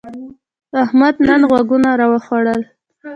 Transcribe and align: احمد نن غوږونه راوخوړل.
احمد 0.83 1.15
نن 1.27 1.41
غوږونه 1.49 1.89
راوخوړل. 1.99 2.61